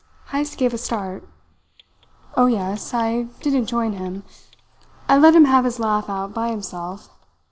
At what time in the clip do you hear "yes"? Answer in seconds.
2.47-2.91